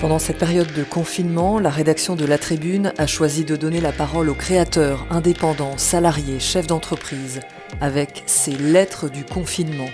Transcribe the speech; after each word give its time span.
Pendant 0.00 0.18
cette 0.18 0.36
période 0.36 0.70
de 0.74 0.84
confinement, 0.84 1.58
la 1.58 1.70
rédaction 1.70 2.16
de 2.16 2.26
La 2.26 2.36
Tribune 2.36 2.92
a 2.98 3.06
choisi 3.06 3.46
de 3.46 3.56
donner 3.56 3.80
la 3.80 3.92
parole 3.92 4.28
aux 4.28 4.34
créateurs, 4.34 5.06
indépendants, 5.08 5.78
salariés, 5.78 6.38
chefs 6.38 6.66
d'entreprise, 6.66 7.40
avec 7.80 8.22
ces 8.26 8.52
lettres 8.52 9.08
du 9.08 9.24
confinement. 9.24 9.88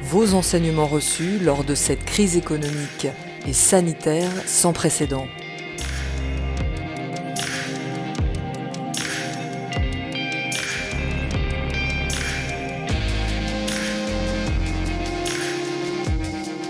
Vos 0.00 0.32
enseignements 0.32 0.86
reçus 0.86 1.38
lors 1.38 1.64
de 1.64 1.74
cette 1.74 2.04
crise 2.06 2.38
économique 2.38 3.08
et 3.46 3.52
sanitaire 3.52 4.30
sans 4.46 4.72
précédent. 4.72 5.26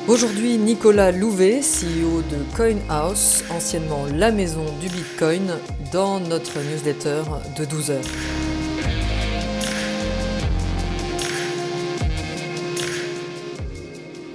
Aujourd'hui, 0.08 0.56
Nicolas 0.56 1.10
Louvet, 1.10 1.62
CEO 1.62 2.22
de 2.22 2.36
CoinHouse, 2.56 3.42
anciennement 3.50 4.06
la 4.14 4.30
maison 4.30 4.62
du 4.80 4.86
Bitcoin, 4.88 5.50
dans 5.92 6.20
notre 6.20 6.60
newsletter 6.60 7.22
de 7.58 7.64
12 7.64 7.90
heures. 7.90 8.04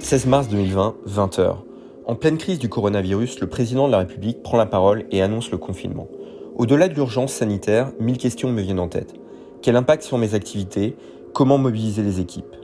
16 0.00 0.26
mars 0.26 0.48
2020, 0.48 0.94
20h. 1.08 1.56
En 2.04 2.16
pleine 2.16 2.36
crise 2.36 2.58
du 2.58 2.68
coronavirus, 2.68 3.40
le 3.40 3.46
président 3.46 3.86
de 3.86 3.92
la 3.92 4.00
République 4.00 4.42
prend 4.42 4.58
la 4.58 4.66
parole 4.66 5.06
et 5.10 5.22
annonce 5.22 5.50
le 5.50 5.56
confinement. 5.56 6.06
Au-delà 6.54 6.88
de 6.88 6.94
l'urgence 6.94 7.32
sanitaire, 7.32 7.92
mille 7.98 8.18
questions 8.18 8.52
me 8.52 8.60
viennent 8.60 8.78
en 8.78 8.88
tête. 8.88 9.14
Quel 9.62 9.76
impact 9.76 10.02
sur 10.02 10.18
mes 10.18 10.34
activités? 10.34 10.96
Comment 11.32 11.56
mobiliser 11.56 12.02
les 12.02 12.20
équipes? 12.20 12.56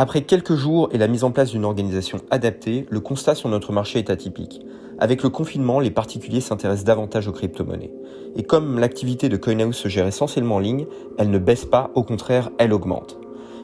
Après 0.00 0.22
quelques 0.22 0.54
jours 0.54 0.88
et 0.92 0.98
la 0.98 1.08
mise 1.08 1.24
en 1.24 1.32
place 1.32 1.50
d'une 1.50 1.64
organisation 1.64 2.20
adaptée, 2.30 2.86
le 2.88 3.00
constat 3.00 3.34
sur 3.34 3.48
notre 3.48 3.72
marché 3.72 3.98
est 3.98 4.10
atypique. 4.10 4.64
Avec 5.00 5.24
le 5.24 5.28
confinement, 5.28 5.80
les 5.80 5.90
particuliers 5.90 6.40
s'intéressent 6.40 6.84
davantage 6.84 7.26
aux 7.26 7.32
crypto-monnaies. 7.32 7.90
Et 8.36 8.44
comme 8.44 8.78
l'activité 8.78 9.28
de 9.28 9.36
CoinHouse 9.36 9.74
se 9.74 9.88
gère 9.88 10.06
essentiellement 10.06 10.54
en 10.54 10.60
ligne, 10.60 10.86
elle 11.18 11.30
ne 11.30 11.38
baisse 11.38 11.64
pas, 11.64 11.90
au 11.96 12.04
contraire, 12.04 12.50
elle 12.58 12.72
augmente. 12.72 13.18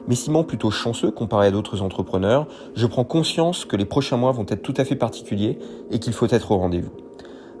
Mais 0.09 0.15
Simon 0.15 0.43
plutôt 0.43 0.71
chanceux 0.71 1.09
comparé 1.09 1.47
à 1.47 1.51
d'autres 1.51 1.81
entrepreneurs, 1.81 2.47
je 2.75 2.85
prends 2.85 3.05
conscience 3.05 3.63
que 3.63 3.77
les 3.77 3.85
prochains 3.85 4.17
mois 4.17 4.33
vont 4.33 4.45
être 4.49 4.61
tout 4.61 4.73
à 4.75 4.83
fait 4.83 4.97
particuliers 4.97 5.57
et 5.89 5.99
qu'il 5.99 6.11
faut 6.11 6.27
être 6.27 6.51
au 6.51 6.57
rendez-vous. 6.57 7.04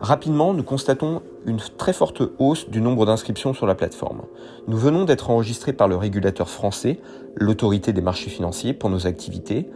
Rapidement, 0.05 0.53
nous 0.53 0.61
constatons 0.61 1.23
une 1.47 1.57
très 1.57 1.91
forte 1.91 2.21
hausse 2.37 2.69
du 2.69 2.79
nombre 2.79 3.07
d'inscriptions 3.07 3.55
sur 3.55 3.65
la 3.65 3.73
plateforme. 3.73 4.21
Nous 4.67 4.77
venons 4.77 5.03
d'être 5.03 5.31
enregistrés 5.31 5.73
par 5.73 5.87
le 5.87 5.95
régulateur 5.95 6.47
français, 6.47 6.99
l'autorité 7.33 7.91
des 7.91 8.01
marchés 8.01 8.29
financiers, 8.29 8.75
pour 8.75 8.91
nos 8.91 9.07
activités. 9.07 9.67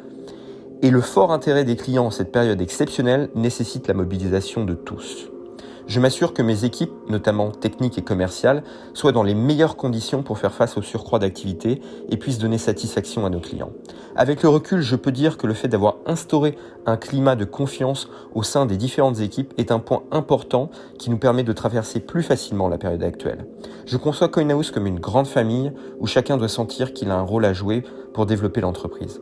Et 0.83 0.91
le 0.91 1.01
fort 1.01 1.31
intérêt 1.31 1.63
des 1.63 1.75
clients 1.75 2.05
en 2.05 2.11
cette 2.11 2.31
période 2.31 2.61
exceptionnelle 2.61 3.31
nécessite 3.33 3.87
la 3.87 3.95
mobilisation 3.95 4.65
de 4.65 4.75
tous 4.75 5.31
je 5.89 5.99
m'assure 5.99 6.33
que 6.33 6.43
mes 6.43 6.65
équipes, 6.65 6.93
notamment 7.09 7.49
techniques 7.49 7.97
et 7.97 8.03
commerciales, 8.03 8.63
soient 8.93 9.11
dans 9.11 9.23
les 9.23 9.33
meilleures 9.33 9.75
conditions 9.75 10.21
pour 10.21 10.37
faire 10.37 10.53
face 10.53 10.77
au 10.77 10.83
surcroît 10.83 11.17
d'activité 11.17 11.81
et 12.09 12.17
puissent 12.17 12.37
donner 12.37 12.59
satisfaction 12.59 13.25
à 13.25 13.31
nos 13.31 13.39
clients. 13.39 13.71
Avec 14.15 14.43
le 14.43 14.49
recul, 14.49 14.81
je 14.81 14.95
peux 14.95 15.11
dire 15.11 15.37
que 15.37 15.47
le 15.47 15.55
fait 15.55 15.67
d'avoir 15.67 15.95
instauré 16.05 16.55
un 16.85 16.95
climat 16.95 17.35
de 17.35 17.43
confiance 17.43 18.07
au 18.35 18.43
sein 18.43 18.67
des 18.67 18.77
différentes 18.77 19.19
équipes 19.19 19.51
est 19.57 19.71
un 19.71 19.79
point 19.79 20.03
important 20.11 20.69
qui 20.99 21.09
nous 21.09 21.17
permet 21.17 21.43
de 21.43 21.53
traverser 21.53 21.99
plus 21.99 22.21
facilement 22.21 22.69
la 22.69 22.77
période 22.77 23.01
actuelle. 23.01 23.47
Je 23.87 23.97
conçois 23.97 24.29
CoinHouse 24.29 24.69
comme 24.69 24.85
une 24.85 24.99
grande 24.99 25.27
famille 25.27 25.71
où 25.99 26.05
chacun 26.05 26.37
doit 26.37 26.49
sentir 26.49 26.93
qu'il 26.93 27.09
a 27.09 27.15
un 27.15 27.23
rôle 27.23 27.45
à 27.45 27.53
jouer 27.53 27.83
pour 28.13 28.27
développer 28.27 28.61
l'entreprise. 28.61 29.19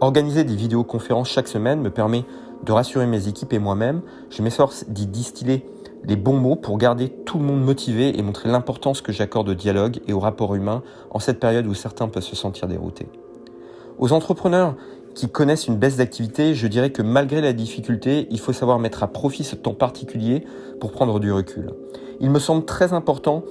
Organiser 0.00 0.44
des 0.44 0.56
vidéoconférences 0.56 1.28
chaque 1.28 1.48
semaine 1.48 1.82
me 1.82 1.90
permet 1.90 2.24
de 2.64 2.72
rassurer 2.72 3.06
mes 3.06 3.28
équipes 3.28 3.52
et 3.52 3.58
moi-même. 3.58 4.00
Je 4.30 4.42
m'efforce 4.42 4.84
d'y 4.88 5.06
distiller 5.06 5.64
les 6.04 6.16
bons 6.16 6.38
mots 6.38 6.56
pour 6.56 6.78
garder 6.78 7.08
tout 7.08 7.38
le 7.38 7.44
monde 7.44 7.62
motivé 7.62 8.18
et 8.18 8.22
montrer 8.22 8.48
l'importance 8.48 9.00
que 9.00 9.12
j'accorde 9.12 9.48
au 9.48 9.54
dialogue 9.54 10.00
et 10.06 10.12
au 10.12 10.20
rapport 10.20 10.54
humain 10.54 10.82
en 11.10 11.18
cette 11.18 11.40
période 11.40 11.66
où 11.66 11.74
certains 11.74 12.08
peuvent 12.08 12.22
se 12.22 12.36
sentir 12.36 12.68
déroutés. 12.68 13.08
Aux 13.98 14.12
entrepreneurs 14.12 14.76
qui 15.14 15.28
connaissent 15.28 15.66
une 15.66 15.76
baisse 15.76 15.96
d'activité, 15.96 16.54
je 16.54 16.66
dirais 16.68 16.90
que 16.90 17.02
malgré 17.02 17.40
la 17.40 17.52
difficulté, 17.52 18.28
il 18.30 18.38
faut 18.38 18.52
savoir 18.52 18.78
mettre 18.78 19.02
à 19.02 19.08
profit 19.08 19.42
ce 19.42 19.56
temps 19.56 19.74
particulier 19.74 20.44
pour 20.80 20.92
prendre 20.92 21.18
du 21.18 21.32
recul. 21.32 21.70
Il 22.20 22.30
me 22.30 22.38
semble 22.38 22.64
très 22.64 22.92
important 22.92 23.42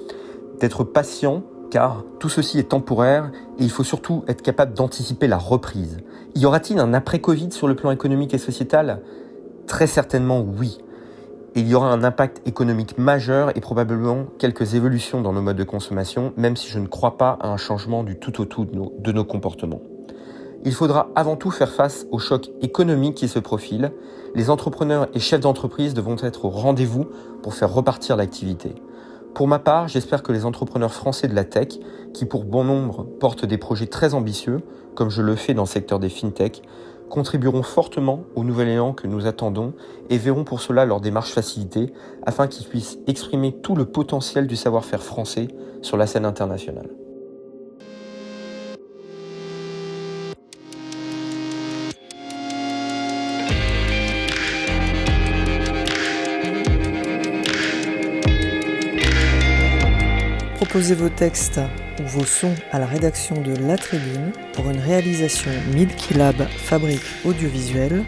d'être 0.59 0.83
patient 0.83 1.43
car 1.69 2.05
tout 2.19 2.29
ceci 2.29 2.59
est 2.59 2.69
temporaire 2.69 3.31
et 3.59 3.63
il 3.63 3.69
faut 3.69 3.83
surtout 3.83 4.23
être 4.27 4.41
capable 4.41 4.73
d'anticiper 4.73 5.27
la 5.27 5.37
reprise. 5.37 5.97
Y 6.35 6.45
aura-t-il 6.45 6.79
un 6.79 6.93
après-Covid 6.93 7.51
sur 7.51 7.67
le 7.67 7.75
plan 7.75 7.91
économique 7.91 8.33
et 8.33 8.37
sociétal? 8.37 9.01
Très 9.67 9.87
certainement 9.87 10.39
oui 10.39 10.77
il 11.55 11.67
y 11.67 11.75
aura 11.75 11.91
un 11.91 12.03
impact 12.03 12.47
économique 12.47 12.97
majeur 12.97 13.55
et 13.55 13.61
probablement 13.61 14.25
quelques 14.37 14.75
évolutions 14.75 15.21
dans 15.21 15.33
nos 15.33 15.41
modes 15.41 15.57
de 15.57 15.63
consommation, 15.63 16.33
même 16.37 16.55
si 16.55 16.69
je 16.69 16.79
ne 16.79 16.87
crois 16.87 17.17
pas 17.17 17.37
à 17.41 17.49
un 17.49 17.57
changement 17.57 18.03
du 18.03 18.17
tout 18.17 18.41
au 18.41 18.45
tout 18.45 18.65
de 18.65 19.11
nos, 19.11 19.23
comportements. 19.23 19.81
Il 20.65 20.73
faudra 20.73 21.09
avant 21.15 21.35
tout 21.35 21.51
faire 21.51 21.71
face 21.71 22.05
au 22.11 22.19
choc 22.19 22.49
économique 22.61 23.15
qui 23.15 23.27
se 23.27 23.39
profile. 23.39 23.91
Les 24.35 24.49
entrepreneurs 24.49 25.07
et 25.13 25.19
chefs 25.19 25.39
d'entreprise 25.39 25.93
devront 25.93 26.17
être 26.21 26.45
au 26.45 26.49
rendez-vous 26.49 27.05
pour 27.41 27.53
faire 27.53 27.73
repartir 27.73 28.17
l'activité. 28.17 28.75
Pour 29.33 29.47
ma 29.47 29.59
part, 29.59 29.87
j'espère 29.87 30.23
que 30.23 30.31
les 30.31 30.45
entrepreneurs 30.45 30.93
français 30.93 31.27
de 31.27 31.35
la 31.35 31.43
tech, 31.43 31.79
qui 32.13 32.25
pour 32.25 32.43
bon 32.43 32.63
nombre 32.63 33.03
portent 33.19 33.45
des 33.45 33.57
projets 33.57 33.87
très 33.87 34.13
ambitieux, 34.13 34.61
comme 34.95 35.09
je 35.09 35.21
le 35.21 35.35
fais 35.35 35.53
dans 35.53 35.63
le 35.63 35.67
secteur 35.67 35.99
des 35.99 36.09
fintech, 36.09 36.63
contribueront 37.09 37.63
fortement 37.63 38.23
au 38.35 38.43
nouvel 38.43 38.69
élan 38.69 38.93
que 38.93 39.07
nous 39.07 39.25
attendons 39.25 39.73
et 40.09 40.17
verront 40.17 40.43
pour 40.43 40.61
cela 40.61 40.85
leur 40.85 41.01
démarche 41.01 41.31
facilitée 41.31 41.93
afin 42.25 42.47
qu'ils 42.47 42.67
puissent 42.67 42.99
exprimer 43.07 43.53
tout 43.53 43.75
le 43.75 43.85
potentiel 43.85 44.47
du 44.47 44.55
savoir-faire 44.55 45.03
français 45.03 45.47
sur 45.81 45.97
la 45.97 46.07
scène 46.07 46.25
internationale. 46.25 46.89
Proposez 60.69 60.95
vos 60.95 61.07
textes 61.07 61.61
ou 61.97 62.03
vos 62.03 62.25
sons 62.25 62.53
à 62.73 62.79
la 62.79 62.85
rédaction 62.85 63.39
de 63.41 63.55
La 63.55 63.77
Tribune 63.77 64.33
pour 64.51 64.69
une 64.69 64.79
réalisation 64.79 65.49
Milky 65.73 66.13
Lab 66.13 66.35
Fabrique 66.57 67.05
Audiovisuelle, 67.23 68.03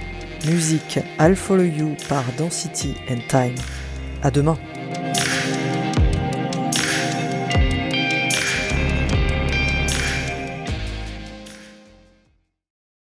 musique 0.45 0.99
I'll 1.21 1.37
Follow 1.37 1.63
You 1.63 1.95
par 2.09 2.25
Density 2.37 2.95
and 3.09 3.19
Time. 3.29 3.55
À 4.23 4.29
demain! 4.29 4.57